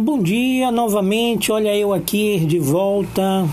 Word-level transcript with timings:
Bom 0.00 0.22
dia 0.22 0.70
novamente, 0.70 1.50
olha 1.50 1.76
eu 1.76 1.92
aqui 1.92 2.38
de 2.46 2.60
volta 2.60 3.44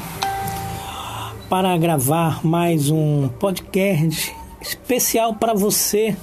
para 1.49 1.75
gravar 1.75 2.45
mais 2.45 2.91
um 2.91 3.27
podcast 3.39 4.31
especial 4.61 5.33
para 5.33 5.55
você 5.55 6.15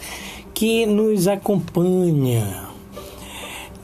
que 0.55 0.87
nos 0.87 1.27
acompanha. 1.27 2.69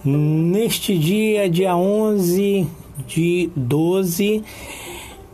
Neste 0.05 0.97
dia, 0.97 1.51
dia 1.51 1.77
11 1.77 2.69
de 3.05 3.51
12 3.57 4.45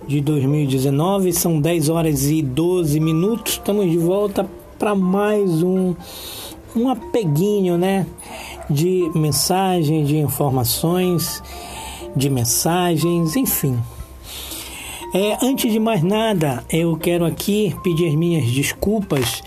de 0.08 0.22
2019, 0.22 1.34
são 1.34 1.61
10 1.61 1.90
horas 1.90 2.30
e 2.30 2.40
12 2.40 2.98
minutos, 2.98 3.52
estamos 3.52 3.90
de 3.90 3.98
volta 3.98 4.48
para 4.79 4.94
mais 4.94 5.62
um 5.62 5.94
um 6.74 6.88
apeguinho, 6.88 7.78
né? 7.78 8.06
De 8.68 9.10
mensagem, 9.14 10.04
de 10.04 10.16
informações, 10.16 11.42
de 12.16 12.30
mensagens, 12.30 13.36
enfim. 13.36 13.78
É, 15.14 15.38
antes 15.42 15.70
de 15.70 15.78
mais 15.78 16.02
nada, 16.02 16.64
eu 16.68 16.96
quero 16.96 17.24
aqui 17.24 17.74
pedir 17.84 18.16
minhas 18.16 18.50
desculpas 18.50 19.42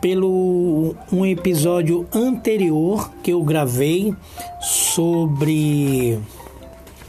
pelo 0.00 0.96
um 1.12 1.24
episódio 1.24 2.06
anterior 2.12 3.10
que 3.22 3.30
eu 3.30 3.42
gravei 3.42 4.12
sobre 4.60 6.18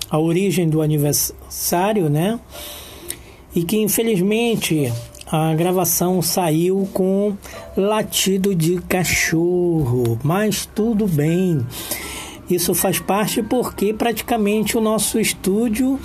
a 0.09 0.20
origem 0.20 0.70
do 0.70 0.81
aniversário, 0.81 2.09
né? 2.09 2.39
E 3.55 3.63
que 3.63 3.77
infelizmente 3.77 4.91
a 5.31 5.53
gravação 5.55 6.21
saiu 6.21 6.88
com 6.93 7.35
latido 7.75 8.53
de 8.53 8.79
cachorro, 8.81 10.20
mas 10.23 10.65
tudo 10.65 11.07
bem. 11.07 11.65
Isso 12.49 12.76
faz 12.76 12.99
parte 12.99 13.41
porque 13.41 13.91
praticamente 13.91 14.77
o 14.77 14.82
nosso 14.82 15.20
estúdio 15.20 15.99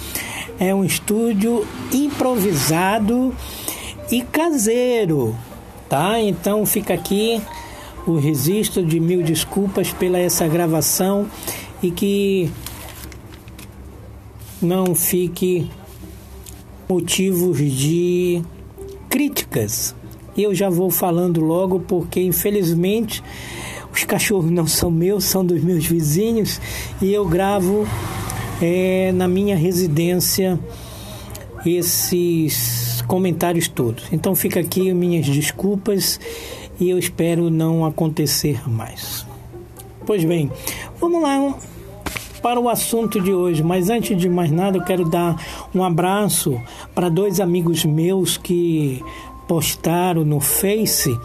é 0.59 0.75
um 0.75 0.85
estúdio 0.85 1.67
improvisado 1.93 3.35
e 4.11 4.23
caseiro, 4.23 5.37
tá? 5.87 6.19
Então 6.19 6.65
fica 6.65 6.95
aqui 6.95 7.43
o 8.07 8.17
registro 8.17 8.85
de 8.85 8.99
mil 8.99 9.23
desculpas 9.23 9.93
pela 9.93 10.19
essa 10.19 10.49
gravação 10.49 11.27
e 11.83 11.91
que 11.91 12.51
não 14.63 14.95
fique 14.95 15.71
motivos 16.89 17.59
de 17.59 18.43
críticas. 19.11 19.95
Eu 20.39 20.55
já 20.55 20.71
vou 20.71 20.91
falando 20.91 21.41
logo 21.41 21.81
porque 21.81 22.23
infelizmente 22.23 23.23
os 23.93 24.05
cachorros 24.05 24.51
não 24.51 24.67
são 24.67 24.91
meus, 24.91 25.25
são 25.25 25.45
dos 25.45 25.63
meus 25.63 25.85
vizinhos 25.85 26.61
e 27.03 27.13
eu 27.13 27.27
gravo 27.27 27.87
é, 28.63 29.11
na 29.13 29.27
minha 29.27 29.57
residência 29.57 30.59
esses 31.67 33.03
comentários 33.07 33.69
todos. 33.69 34.05
Então 34.13 34.35
fica 34.35 34.61
aqui 34.61 34.95
minhas 34.95 35.27
desculpas 35.27 36.21
e 36.79 36.89
eu 36.89 36.99
espero 36.99 37.51
não 37.51 37.85
acontecer 37.85 38.67
mais. 38.69 39.27
Pois 40.07 40.25
bem, 40.25 40.51
vamos 40.99 41.21
lá 41.21 41.55
para 42.43 42.59
o 42.59 42.69
assunto 42.69 43.21
de 43.21 43.33
hoje, 43.33 43.63
mas 43.63 43.91
antes 43.91 44.17
de 44.17 44.29
mais 44.29 44.51
nada 44.51 44.79
eu 44.79 44.85
quero 44.85 45.05
dar 45.05 45.37
um 45.75 45.83
abraço 45.83 46.61
para 46.95 47.09
dois 47.09 47.41
amigos 47.41 47.85
meus 47.85 48.37
que 48.37 49.03
postaram 49.47 50.25
no 50.25 50.41
Face 50.41 51.19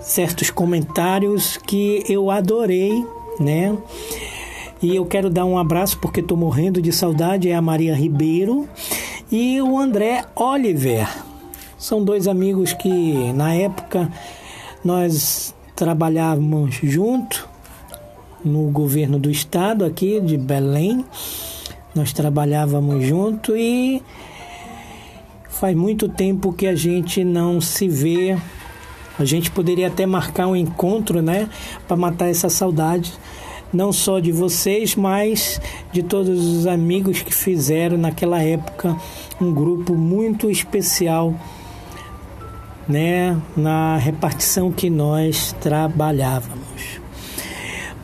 certos 0.00 0.50
comentários 0.50 1.56
que 1.56 2.02
eu 2.08 2.30
adorei, 2.30 3.04
né? 3.38 3.76
E 4.80 4.94
eu 4.94 5.04
quero 5.04 5.28
dar 5.28 5.44
um 5.44 5.58
abraço 5.58 5.98
porque 5.98 6.20
estou 6.20 6.36
morrendo 6.36 6.80
de 6.80 6.92
saudade, 6.92 7.50
é 7.50 7.54
a 7.54 7.62
Maria 7.62 7.94
Ribeiro 7.94 8.68
e 9.30 9.60
o 9.60 9.78
André 9.78 10.24
Oliver. 10.34 11.08
São 11.76 12.02
dois 12.02 12.26
amigos 12.26 12.72
que 12.72 13.32
na 13.34 13.54
época 13.54 14.10
nós 14.84 15.54
trabalhávamos 15.76 16.76
junto 16.82 17.48
no 18.44 18.70
governo 18.70 19.18
do 19.18 19.30
estado 19.30 19.84
aqui 19.84 20.20
de 20.20 20.36
Belém. 20.36 21.04
Nós 21.94 22.12
trabalhávamos 22.12 23.04
junto 23.04 23.56
e 23.56 24.02
faz 25.48 25.76
muito 25.76 26.08
tempo 26.08 26.52
que 26.52 26.66
a 26.66 26.74
gente 26.74 27.24
não 27.24 27.60
se 27.60 27.88
vê. 27.88 28.38
A 29.18 29.24
gente 29.24 29.50
poderia 29.50 29.88
até 29.88 30.06
marcar 30.06 30.46
um 30.46 30.54
encontro, 30.54 31.20
né, 31.20 31.48
para 31.88 31.96
matar 31.96 32.28
essa 32.28 32.48
saudade, 32.48 33.12
não 33.72 33.92
só 33.92 34.20
de 34.20 34.30
vocês, 34.30 34.94
mas 34.94 35.60
de 35.92 36.02
todos 36.02 36.38
os 36.38 36.66
amigos 36.66 37.20
que 37.20 37.34
fizeram 37.34 37.98
naquela 37.98 38.40
época 38.40 38.96
um 39.40 39.52
grupo 39.52 39.94
muito 39.94 40.48
especial, 40.48 41.34
né, 42.88 43.36
na 43.56 43.96
repartição 43.96 44.70
que 44.70 44.88
nós 44.88 45.52
trabalhávamos. 45.60 47.00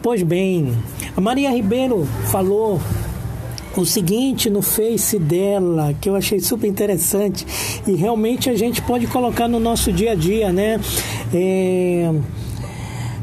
Pois 0.05 0.23
bem, 0.23 0.71
a 1.17 1.21
Maria 1.23 1.51
Ribeiro 1.51 2.07
falou 2.31 2.79
o 3.75 3.87
seguinte 3.87 4.51
no 4.51 4.61
Face 4.61 5.19
dela, 5.19 5.95
que 5.99 6.11
eu 6.11 6.15
achei 6.15 6.41
super 6.41 6.69
interessante 6.69 7.47
e 7.87 7.95
realmente 7.95 8.51
a 8.51 8.55
gente 8.55 8.83
pode 8.83 9.07
colocar 9.07 9.49
no 9.49 9.59
nosso 9.59 9.91
dia 9.91 10.13
a 10.13 10.15
dia, 10.15 10.53
né? 10.53 10.79
É... 11.33 12.13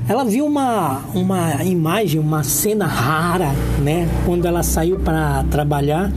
Ela 0.10 0.24
viu 0.26 0.44
uma, 0.44 1.04
uma 1.14 1.64
imagem, 1.64 2.20
uma 2.20 2.42
cena 2.42 2.88
rara, 2.88 3.52
né? 3.84 4.10
Quando 4.26 4.48
ela 4.48 4.64
saiu 4.64 4.98
para 4.98 5.44
trabalhar 5.52 6.12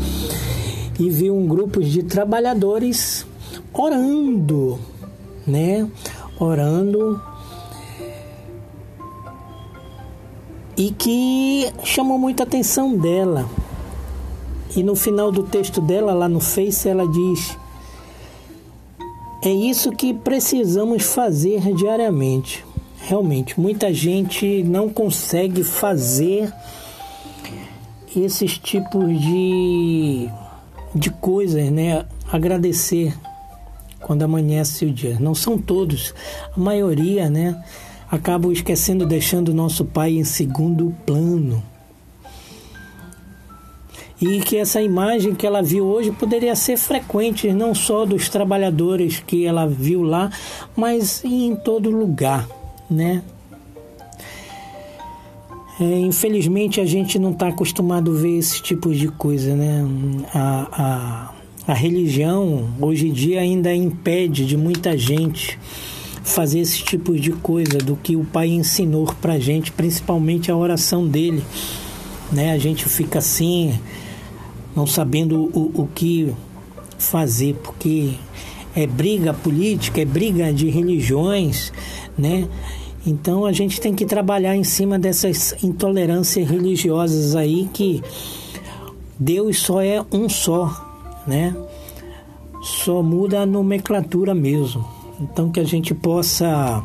e 0.98 1.10
viu 1.10 1.36
um 1.36 1.46
grupo 1.46 1.84
de 1.84 2.04
trabalhadores 2.04 3.26
orando, 3.70 4.78
né? 5.46 5.86
Orando 6.40 7.20
e 10.76 10.90
que 10.90 11.72
chamou 11.84 12.18
muita 12.18 12.42
atenção 12.42 12.96
dela. 12.96 13.48
E 14.76 14.82
no 14.82 14.96
final 14.96 15.30
do 15.30 15.44
texto 15.44 15.80
dela, 15.80 16.12
lá 16.12 16.28
no 16.28 16.40
Face, 16.40 16.88
ela 16.88 17.06
diz: 17.06 17.56
É 19.42 19.50
isso 19.50 19.92
que 19.92 20.12
precisamos 20.12 21.04
fazer 21.04 21.72
diariamente. 21.74 22.64
Realmente, 22.98 23.60
muita 23.60 23.92
gente 23.92 24.62
não 24.62 24.88
consegue 24.88 25.62
fazer 25.62 26.52
esses 28.16 28.58
tipos 28.58 29.20
de, 29.20 30.28
de 30.94 31.10
coisas, 31.10 31.70
né? 31.70 32.06
Agradecer 32.32 33.14
quando 34.00 34.22
amanhece 34.22 34.86
o 34.86 34.90
dia. 34.90 35.18
Não 35.20 35.34
são 35.34 35.58
todos, 35.58 36.14
a 36.56 36.58
maioria, 36.58 37.28
né? 37.28 37.62
Acabam 38.14 38.52
esquecendo, 38.52 39.04
deixando 39.04 39.52
nosso 39.52 39.84
pai 39.84 40.12
em 40.12 40.24
segundo 40.24 40.94
plano. 41.04 41.62
E 44.20 44.40
que 44.40 44.56
essa 44.56 44.80
imagem 44.80 45.34
que 45.34 45.46
ela 45.46 45.60
viu 45.60 45.84
hoje 45.84 46.12
poderia 46.12 46.54
ser 46.54 46.76
frequente, 46.76 47.52
não 47.52 47.74
só 47.74 48.06
dos 48.06 48.28
trabalhadores 48.28 49.18
que 49.18 49.44
ela 49.44 49.66
viu 49.66 50.02
lá, 50.02 50.30
mas 50.76 51.24
em 51.24 51.56
todo 51.56 51.90
lugar, 51.90 52.48
né? 52.88 53.22
É, 55.80 55.98
infelizmente 55.98 56.80
a 56.80 56.86
gente 56.86 57.18
não 57.18 57.32
está 57.32 57.48
acostumado 57.48 58.12
a 58.12 58.14
ver 58.14 58.38
esse 58.38 58.62
tipo 58.62 58.94
de 58.94 59.08
coisa, 59.08 59.56
né? 59.56 59.84
A, 60.32 61.34
a, 61.66 61.72
a 61.72 61.74
religião 61.74 62.68
hoje 62.80 63.08
em 63.08 63.12
dia 63.12 63.40
ainda 63.40 63.74
impede 63.74 64.46
de 64.46 64.56
muita 64.56 64.96
gente 64.96 65.58
fazer 66.24 66.60
esse 66.60 66.82
tipo 66.82 67.14
de 67.14 67.30
coisa 67.30 67.78
do 67.78 67.94
que 67.94 68.16
o 68.16 68.24
Pai 68.24 68.48
ensinou 68.48 69.06
para 69.20 69.38
gente, 69.38 69.70
principalmente 69.70 70.50
a 70.50 70.56
oração 70.56 71.06
dele. 71.06 71.44
Né? 72.32 72.50
A 72.52 72.58
gente 72.58 72.88
fica 72.88 73.18
assim, 73.18 73.78
não 74.74 74.86
sabendo 74.86 75.50
o, 75.54 75.82
o 75.82 75.88
que 75.94 76.34
fazer, 76.98 77.54
porque 77.62 78.14
é 78.74 78.86
briga 78.86 79.34
política, 79.34 80.00
é 80.00 80.04
briga 80.04 80.52
de 80.52 80.70
religiões, 80.70 81.70
né? 82.16 82.48
Então 83.06 83.44
a 83.44 83.52
gente 83.52 83.78
tem 83.78 83.94
que 83.94 84.06
trabalhar 84.06 84.56
em 84.56 84.64
cima 84.64 84.98
dessas 84.98 85.54
intolerâncias 85.62 86.48
religiosas 86.48 87.36
aí 87.36 87.68
que 87.72 88.02
Deus 89.18 89.58
só 89.58 89.82
é 89.82 90.02
um 90.10 90.26
só, 90.26 91.22
né? 91.26 91.54
Só 92.62 93.02
muda 93.02 93.40
a 93.40 93.46
nomenclatura 93.46 94.34
mesmo. 94.34 94.93
Então 95.20 95.50
que 95.50 95.60
a 95.60 95.64
gente 95.64 95.94
possa 95.94 96.82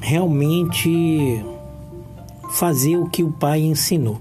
realmente 0.00 1.44
fazer 2.52 2.96
o 2.96 3.08
que 3.08 3.22
o 3.22 3.32
Pai 3.32 3.60
ensinou. 3.60 4.20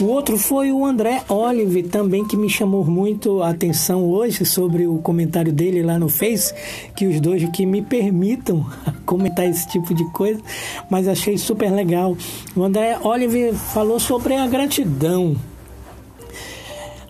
O 0.00 0.06
outro 0.06 0.36
foi 0.36 0.72
o 0.72 0.84
André 0.84 1.22
Olive, 1.28 1.84
também 1.84 2.26
que 2.26 2.36
me 2.36 2.50
chamou 2.50 2.84
muito 2.84 3.40
a 3.42 3.50
atenção 3.50 4.04
hoje 4.04 4.44
sobre 4.44 4.88
o 4.88 4.98
comentário 4.98 5.52
dele 5.52 5.84
lá 5.84 6.00
no 6.00 6.08
Face, 6.08 6.52
que 6.96 7.06
os 7.06 7.20
dois 7.20 7.48
que 7.50 7.64
me 7.64 7.80
permitam 7.80 8.66
comentar 9.06 9.46
esse 9.46 9.68
tipo 9.68 9.94
de 9.94 10.04
coisa, 10.10 10.40
mas 10.90 11.06
achei 11.06 11.38
super 11.38 11.70
legal. 11.70 12.16
O 12.56 12.64
André 12.64 12.98
Olive 13.04 13.52
falou 13.54 14.00
sobre 14.00 14.34
a 14.34 14.48
gratidão. 14.48 15.36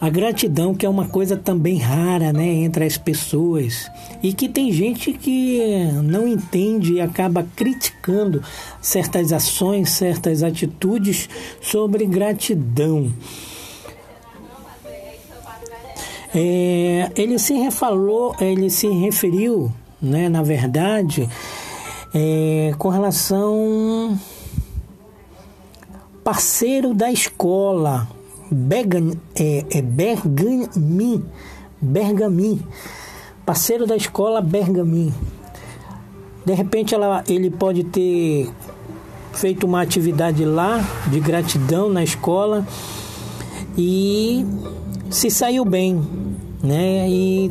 A 0.05 0.11
gratidão 0.11 0.75
que 0.75 0.85
é 0.85 0.89
uma 0.89 1.09
coisa 1.09 1.35
também 1.35 1.79
rara, 1.79 2.31
né, 2.31 2.47
entre 2.47 2.85
as 2.85 2.99
pessoas 2.99 3.91
e 4.23 4.35
que 4.35 4.51
tem 4.51 4.71
gente 4.71 5.15
que 5.15 5.59
não 6.03 6.29
entende 6.29 6.93
e 6.93 7.01
acaba 7.01 7.47
criticando 7.57 8.45
certas 8.83 9.33
ações, 9.33 9.89
certas 9.89 10.43
atitudes 10.43 11.27
sobre 11.59 12.05
gratidão. 12.05 13.11
É, 16.35 17.11
ele 17.17 17.39
se 17.39 17.55
refalou, 17.55 18.37
ele 18.39 18.69
se 18.69 18.87
referiu, 18.87 19.73
né, 20.03 20.29
na 20.29 20.43
verdade, 20.43 21.27
é, 22.13 22.75
com 22.77 22.91
relação 22.91 24.21
parceiro 26.23 26.93
da 26.93 27.11
escola, 27.11 28.07
Bergan, 28.55 29.11
é, 29.35 29.65
é 29.69 29.83
Bergamin, 29.83 31.25
Bergamin, 31.81 32.63
parceiro 33.45 33.85
da 33.85 33.97
escola 33.97 34.41
Bergamin. 34.41 35.13
De 36.47 36.55
repente 36.55 36.95
ela, 36.95 37.25
ele 37.29 37.51
pode 37.51 37.83
ter 37.85 38.49
feito 39.33 39.67
uma 39.67 39.83
atividade 39.83 40.45
lá 40.45 40.81
de 41.09 41.19
gratidão 41.19 41.89
na 41.89 42.05
escola 42.05 42.65
e 43.77 44.47
se 45.11 45.31
saiu 45.31 45.65
bem, 45.65 46.01
né? 46.63 47.09
E 47.09 47.51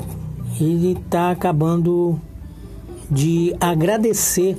ele 0.61 0.93
está 0.93 1.31
acabando 1.31 2.17
de 3.11 3.53
agradecer 3.59 4.57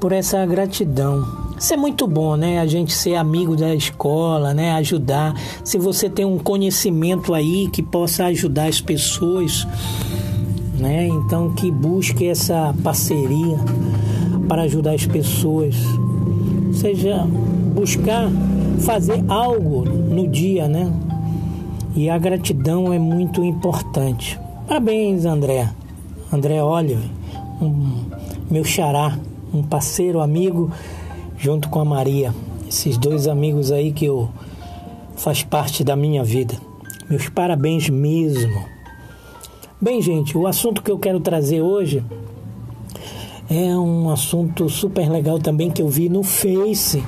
por 0.00 0.12
essa 0.12 0.44
gratidão. 0.46 1.45
Isso 1.58 1.72
é 1.72 1.76
muito 1.76 2.06
bom, 2.06 2.36
né? 2.36 2.60
A 2.60 2.66
gente 2.66 2.92
ser 2.92 3.14
amigo 3.14 3.56
da 3.56 3.74
escola, 3.74 4.52
né? 4.52 4.72
Ajudar. 4.72 5.34
Se 5.64 5.78
você 5.78 6.10
tem 6.10 6.24
um 6.24 6.38
conhecimento 6.38 7.32
aí 7.32 7.68
que 7.68 7.82
possa 7.82 8.26
ajudar 8.26 8.66
as 8.66 8.80
pessoas, 8.80 9.66
né? 10.78 11.06
Então 11.06 11.52
que 11.54 11.70
busque 11.70 12.26
essa 12.26 12.74
parceria 12.82 13.56
para 14.46 14.62
ajudar 14.62 14.92
as 14.92 15.06
pessoas. 15.06 15.74
Seja 16.74 17.26
buscar 17.74 18.30
fazer 18.80 19.24
algo 19.26 19.84
no 19.86 20.28
dia, 20.28 20.68
né? 20.68 20.92
E 21.94 22.10
a 22.10 22.18
gratidão 22.18 22.92
é 22.92 22.98
muito 22.98 23.42
importante. 23.42 24.38
Parabéns, 24.68 25.24
André. 25.24 25.70
André 26.30 26.62
Olive, 26.62 27.10
um, 27.62 28.04
meu 28.50 28.64
xará, 28.64 29.18
um 29.54 29.62
parceiro, 29.62 30.20
amigo 30.20 30.70
junto 31.38 31.68
com 31.68 31.80
a 31.80 31.84
Maria, 31.84 32.34
esses 32.68 32.96
dois 32.96 33.26
amigos 33.26 33.70
aí 33.72 33.92
que 33.92 34.06
eu 34.06 34.30
faz 35.16 35.42
parte 35.42 35.82
da 35.84 35.96
minha 35.96 36.24
vida. 36.24 36.54
Meus 37.08 37.28
parabéns 37.28 37.88
mesmo. 37.88 38.64
Bem, 39.80 40.00
gente, 40.00 40.36
o 40.36 40.46
assunto 40.46 40.82
que 40.82 40.90
eu 40.90 40.98
quero 40.98 41.20
trazer 41.20 41.60
hoje 41.60 42.02
é 43.48 43.76
um 43.76 44.10
assunto 44.10 44.68
super 44.68 45.10
legal 45.10 45.38
também 45.38 45.70
que 45.70 45.82
eu 45.82 45.88
vi 45.88 46.08
no 46.08 46.22
Face, 46.22 47.04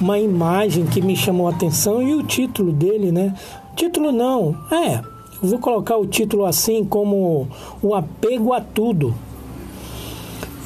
uma 0.00 0.18
imagem 0.18 0.84
que 0.86 1.00
me 1.00 1.16
chamou 1.16 1.46
a 1.46 1.50
atenção 1.50 2.02
e 2.02 2.14
o 2.14 2.22
título 2.22 2.72
dele, 2.72 3.10
né? 3.10 3.34
título 3.78 4.10
não, 4.10 4.56
é, 4.72 4.96
eu 5.40 5.48
vou 5.50 5.58
colocar 5.60 5.96
o 5.96 6.04
título 6.04 6.44
assim 6.44 6.84
como 6.84 7.46
o 7.80 7.94
apego 7.94 8.52
a 8.52 8.60
tudo. 8.60 9.14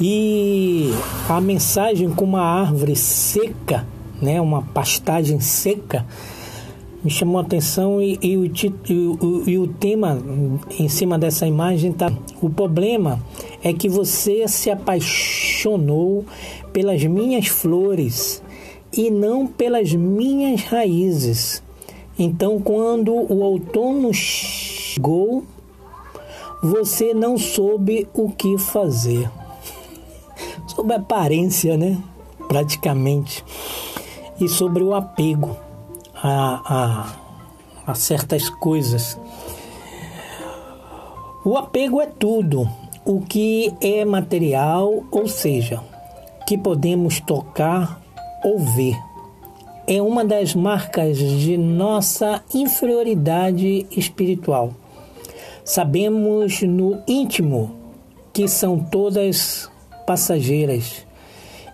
E 0.01 0.91
a 1.29 1.39
mensagem 1.39 2.09
com 2.09 2.25
uma 2.25 2.41
árvore 2.41 2.95
seca, 2.95 3.85
né, 4.19 4.41
uma 4.41 4.63
pastagem 4.63 5.39
seca, 5.39 6.03
me 7.03 7.11
chamou 7.11 7.37
a 7.37 7.41
atenção 7.41 8.01
e, 8.01 8.17
e, 8.21 8.35
o, 8.35 8.45
e, 8.45 8.93
o, 8.95 9.43
e 9.49 9.57
o 9.59 9.67
tema 9.67 10.17
em 10.79 10.87
cima 10.87 11.19
dessa 11.19 11.45
imagem 11.45 11.91
tá. 11.91 12.11
O 12.41 12.49
problema 12.49 13.19
é 13.63 13.71
que 13.71 13.87
você 13.87 14.47
se 14.47 14.71
apaixonou 14.71 16.25
pelas 16.71 17.03
minhas 17.03 17.47
flores 17.47 18.41
e 18.91 19.11
não 19.11 19.45
pelas 19.45 19.93
minhas 19.93 20.63
raízes. 20.63 21.61
Então, 22.17 22.59
quando 22.59 23.13
o 23.13 23.41
outono 23.41 24.13
chegou, 24.13 25.43
você 26.63 27.13
não 27.13 27.37
soube 27.37 28.07
o 28.13 28.29
que 28.29 28.57
fazer 28.57 29.29
sobre 30.67 30.93
a 30.93 30.97
aparência, 30.97 31.77
né? 31.77 31.97
Praticamente. 32.47 33.43
E 34.39 34.47
sobre 34.47 34.83
o 34.83 34.93
apego 34.93 35.55
a, 36.15 37.15
a, 37.85 37.91
a 37.91 37.95
certas 37.95 38.49
coisas. 38.49 39.19
O 41.45 41.57
apego 41.57 41.99
é 41.99 42.05
tudo 42.05 42.69
o 43.05 43.19
que 43.19 43.73
é 43.81 44.05
material, 44.05 45.03
ou 45.11 45.27
seja, 45.27 45.83
que 46.47 46.57
podemos 46.57 47.19
tocar 47.19 48.01
ou 48.43 48.59
ver. 48.59 48.97
É 49.85 50.01
uma 50.01 50.23
das 50.23 50.55
marcas 50.55 51.17
de 51.17 51.57
nossa 51.57 52.41
inferioridade 52.53 53.85
espiritual. 53.91 54.73
Sabemos 55.65 56.61
no 56.61 57.01
íntimo 57.05 57.75
que 58.31 58.47
são 58.47 58.79
todas 58.79 59.69
passageiras 60.05 61.05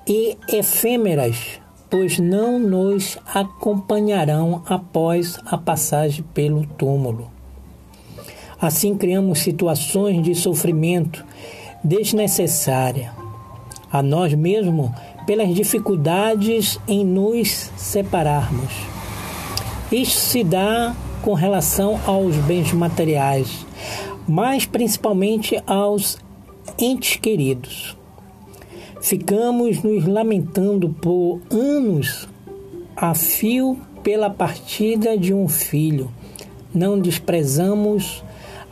e 0.07 0.37
efêmeras, 0.51 1.59
pois 1.89 2.19
não 2.19 2.59
nos 2.59 3.17
acompanharão 3.33 4.63
após 4.65 5.37
a 5.45 5.57
passagem 5.57 6.23
pelo 6.33 6.65
túmulo. 6.65 7.29
Assim 8.61 8.95
criamos 8.95 9.39
situações 9.39 10.21
de 10.23 10.35
sofrimento 10.35 11.25
desnecessária 11.83 13.11
a 13.91 14.03
nós 14.03 14.33
mesmos 14.33 14.91
pelas 15.25 15.53
dificuldades 15.53 16.79
em 16.87 17.05
nos 17.05 17.71
separarmos. 17.77 18.73
Isso 19.91 20.19
se 20.19 20.43
dá 20.43 20.95
com 21.21 21.33
relação 21.33 21.99
aos 22.05 22.35
bens 22.35 22.71
materiais, 22.73 23.65
mas 24.27 24.65
principalmente 24.65 25.61
aos 25.65 26.17
entes 26.77 27.15
queridos. 27.15 27.98
Ficamos 29.01 29.81
nos 29.81 30.05
lamentando 30.05 30.89
por 30.89 31.39
anos 31.49 32.27
a 32.97 33.15
fio 33.15 33.77
pela 34.03 34.29
partida 34.29 35.17
de 35.17 35.33
um 35.33 35.47
filho. 35.47 36.11
Não 36.75 36.99
desprezamos 36.99 38.21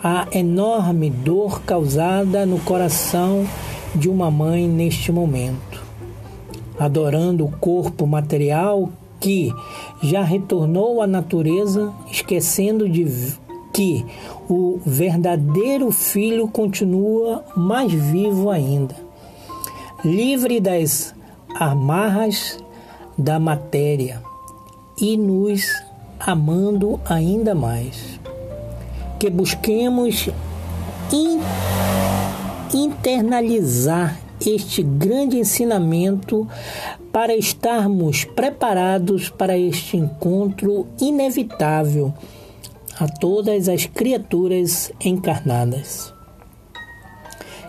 a 0.04 0.28
enorme 0.34 1.10
dor 1.10 1.62
causada 1.62 2.46
no 2.46 2.60
coração 2.60 3.48
de 3.96 4.10
uma 4.10 4.30
mãe 4.30 4.68
neste 4.68 5.14
momento. 5.14 5.82
Adorando 6.78 7.46
o 7.46 7.52
corpo 7.52 8.06
material 8.06 8.92
que 9.22 9.54
já 10.04 10.24
retornou 10.24 11.02
à 11.02 11.08
natureza, 11.08 11.94
esquecendo 12.12 12.88
de 12.90 13.34
que 13.72 14.06
o 14.50 14.78
verdadeiro 14.86 15.90
filho 15.90 16.50
continua 16.50 17.46
mais 17.56 17.94
vivo 17.94 18.50
ainda 18.50 19.07
livre 20.08 20.62
das 20.62 21.14
amarras 21.54 22.58
da 23.18 23.40
matéria 23.40 24.22
e 25.00 25.18
nos 25.18 25.70
amando 26.20 27.00
ainda 27.06 27.54
mais. 27.54 28.20
Que 29.20 29.30
busquemos 29.30 30.30
in, 31.12 31.42
internalizar 32.74 34.18
este 34.40 34.82
grande 34.82 35.40
ensinamento 35.40 36.48
para 37.12 37.36
estarmos 37.36 38.24
preparados 38.24 39.30
para 39.30 39.58
este 39.58 39.98
encontro 39.98 40.88
inevitável 41.02 42.14
a 43.00 43.08
todas 43.08 43.68
as 43.68 43.86
criaturas 43.86 44.92
encarnadas. 45.04 46.14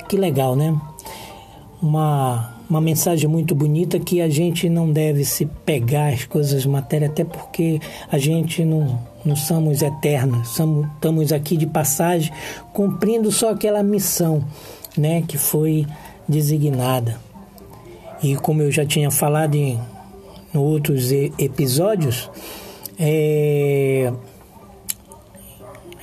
Que 0.09 0.17
legal, 0.17 0.55
né? 0.55 0.79
Uma, 1.81 2.55
uma 2.69 2.81
mensagem 2.81 3.29
muito 3.29 3.55
bonita 3.55 3.99
que 3.99 4.21
a 4.21 4.29
gente 4.29 4.69
não 4.69 4.91
deve 4.91 5.25
se 5.25 5.47
pegar 5.47 6.09
as 6.09 6.25
coisas 6.25 6.67
matéria, 6.67 7.09
até 7.09 7.25
porque 7.25 7.81
a 8.11 8.19
gente 8.19 8.65
não, 8.65 8.99
não 9.25 9.37
somos 9.37 9.83
eternos, 9.83 10.49
somos, 10.49 10.87
estamos 10.95 11.33
aqui 11.33 11.57
de 11.57 11.67
passagem, 11.67 12.33
cumprindo 12.73 13.31
só 13.31 13.51
aquela 13.51 13.83
missão 13.83 14.45
né, 14.97 15.23
que 15.27 15.39
foi 15.39 15.87
designada. 16.29 17.19
E 18.23 18.35
como 18.37 18.63
eu 18.63 18.71
já 18.71 18.85
tinha 18.85 19.11
falado 19.11 19.55
em, 19.55 19.79
em 20.53 20.59
outros 20.59 21.13
episódios, 21.13 22.29
é, 22.99 24.13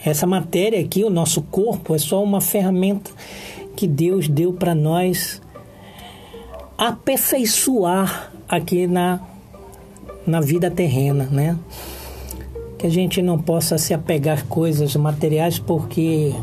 essa 0.06 0.26
matéria 0.26 0.80
aqui, 0.80 1.04
o 1.04 1.10
nosso 1.10 1.42
corpo, 1.42 1.94
é 1.94 1.98
só 1.98 2.24
uma 2.24 2.40
ferramenta 2.40 3.12
que 3.76 3.88
Deus 3.88 4.30
deu 4.30 4.54
para 4.54 4.74
nós 4.74 5.42
aperfeiçoar 6.78 8.32
aqui 8.48 8.88
na, 8.88 9.20
na 10.26 10.42
vida 10.42 10.70
terrena, 10.70 11.26
né? 11.32 11.58
Que 12.78 12.88
a 12.88 12.90
gente 12.90 13.22
não 13.22 13.40
possa 13.40 13.78
se 13.78 13.94
apegar 13.94 14.40
a 14.40 14.42
coisas 14.44 14.96
materiais 14.96 15.58
porque 15.58 16.34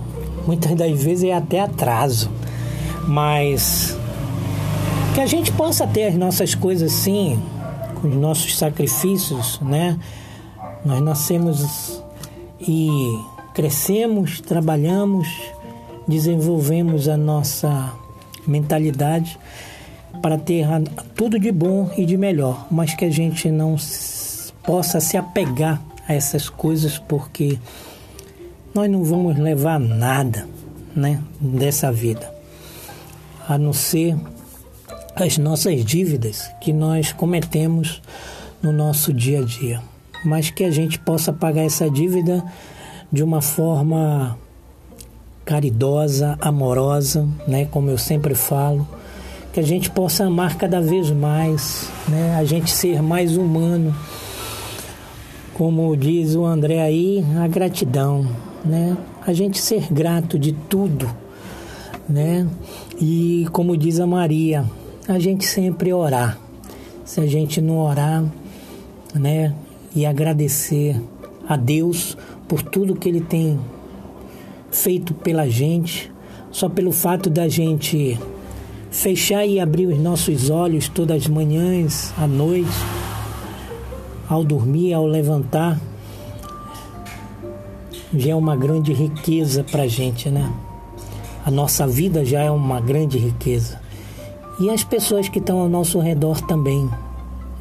muitas 0.47 0.75
das 0.75 1.03
vezes 1.03 1.25
é 1.25 1.35
até 1.35 1.61
atraso, 1.61 2.31
mas 3.07 3.97
que 5.15 5.21
a 5.21 5.27
gente 5.27 5.53
possa 5.53 5.87
ter 5.87 6.05
as 6.05 6.15
nossas 6.15 6.55
coisas 6.55 6.91
sim, 6.93 7.41
com 8.01 8.09
os 8.09 8.17
nossos 8.17 8.57
sacrifícios, 8.57 9.61
né? 9.61 9.99
Nós 10.85 11.01
nascemos 11.03 12.03
e 12.59 12.89
crescemos, 13.55 14.41
trabalhamos, 14.41 15.29
desenvolvemos 16.09 17.09
a 17.09 17.17
nossa 17.17 17.93
mentalidade 18.47 19.39
para 20.21 20.37
ter 20.39 20.67
tudo 21.15 21.39
de 21.39 21.51
bom 21.51 21.91
e 21.97 22.05
de 22.05 22.17
melhor, 22.17 22.67
mas 22.71 22.95
que 22.95 23.05
a 23.05 23.11
gente 23.11 23.51
não 23.51 23.77
possa 24.63 25.01
se 25.01 25.17
apegar 25.17 25.83
a 26.07 26.15
essas 26.15 26.49
coisas 26.49 26.99
porque 26.99 27.59
nós 28.75 28.91
não 28.91 29.05
vamos 29.05 29.39
levar 29.39 29.79
nada, 29.79 30.47
né, 30.95 31.21
dessa 31.41 31.91
vida, 31.93 32.33
a 33.49 33.59
não 33.59 33.73
ser 33.73 34.17
as 35.15 35.39
nossas 35.39 35.85
dívidas 35.85 36.51
que 36.61 36.73
nós 36.73 37.13
cometemos 37.13 38.01
no 38.63 38.73
nosso 38.73 39.13
dia 39.13 39.41
a 39.41 39.45
dia, 39.45 39.83
mas 40.25 40.51
que 40.51 40.65
a 40.65 40.71
gente 40.71 40.99
possa 40.99 41.33
pagar 41.33 41.65
essa 41.65 41.91
dívida 41.91 42.45
de 43.11 43.23
uma 43.23 43.43
forma 43.43 44.39
caridosa, 45.45 46.39
amorosa, 46.41 47.29
né, 47.47 47.67
como 47.67 47.91
eu 47.91 47.99
sempre 47.99 48.35
falo, 48.35 48.87
que 49.53 49.61
a 49.61 49.63
gente 49.63 49.91
possa 49.91 50.25
amar 50.25 50.57
cada 50.57 50.81
vez 50.81 51.11
mais, 51.11 51.91
né, 52.09 52.35
a 52.37 52.45
gente 52.45 52.71
ser 52.71 53.03
mais 53.03 53.37
humano. 53.37 53.95
Como 55.53 55.95
diz 55.95 56.35
o 56.35 56.45
André 56.45 56.81
aí, 56.81 57.23
a 57.39 57.47
gratidão, 57.47 58.27
né? 58.65 58.97
A 59.25 59.35
gente 59.35 59.59
ser 59.61 59.93
grato 59.93 60.39
de 60.39 60.53
tudo, 60.53 61.09
né? 62.09 62.49
E 62.99 63.47
como 63.53 63.77
diz 63.77 64.01
a 64.01 64.07
Maria, 64.07 64.65
a 65.07 65.19
gente 65.19 65.45
sempre 65.45 65.93
orar. 65.93 66.39
Se 67.05 67.21
a 67.21 67.27
gente 67.27 67.61
não 67.61 67.79
orar, 67.79 68.25
né, 69.15 69.55
e 69.95 70.07
agradecer 70.07 70.99
a 71.47 71.57
Deus 71.57 72.17
por 72.49 72.63
tudo 72.63 72.97
que 72.97 73.11
Ele 73.11 73.21
tem 73.21 73.61
feito 74.71 75.13
pela 75.13 75.47
gente, 75.47 76.11
só 76.51 76.71
pelo 76.71 76.93
fato 76.93 77.29
da 77.29 77.47
gente 77.47 78.19
fechar 78.93 79.47
e 79.47 79.59
abrir 79.59 79.87
os 79.87 79.99
nossos 79.99 80.51
olhos 80.51 80.87
todas 80.87 81.23
as 81.23 81.27
manhãs, 81.27 82.13
à 82.17 82.27
noite, 82.27 82.71
ao 84.29 84.45
dormir, 84.45 84.93
ao 84.93 85.07
levantar, 85.07 85.81
já 88.15 88.33
é 88.33 88.35
uma 88.35 88.55
grande 88.55 88.93
riqueza 88.93 89.65
para 89.65 89.85
a 89.85 89.89
gente, 89.89 90.29
né? 90.29 90.53
A 91.45 91.51
nossa 91.51 91.87
vida 91.87 92.25
já 92.25 92.43
é 92.43 92.51
uma 92.51 92.81
grande 92.81 93.19
riqueza 93.19 93.81
e 94.61 94.71
as 94.71 94.85
pessoas 94.85 95.29
que 95.29 95.39
estão 95.39 95.59
ao 95.59 95.69
nosso 95.69 95.99
redor 95.99 96.41
também, 96.43 96.89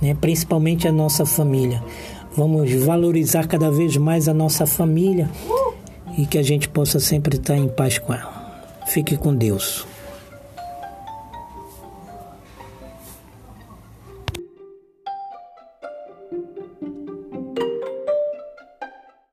né? 0.01 0.15
principalmente 0.19 0.87
a 0.87 0.91
nossa 0.91 1.25
família. 1.25 1.81
Vamos 2.35 2.71
valorizar 2.85 3.47
cada 3.47 3.71
vez 3.71 3.97
mais 3.97 4.27
a 4.27 4.33
nossa 4.33 4.65
família 4.67 5.29
e 6.17 6.25
que 6.25 6.37
a 6.37 6.43
gente 6.43 6.69
possa 6.69 6.99
sempre 6.99 7.37
estar 7.37 7.57
em 7.57 7.67
paz 7.67 7.97
com 7.97 8.13
ela. 8.13 8.69
Fique 8.85 9.17
com 9.17 9.33
Deus. 9.33 9.90